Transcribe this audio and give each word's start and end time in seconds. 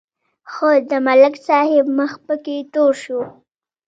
خو 0.51 0.67
د 0.89 0.93
ملک 1.07 1.35
صاحب 1.47 1.85
مخ 1.97 2.13
پکې 2.25 2.57
تور 2.73 2.93
شو. 3.03 3.21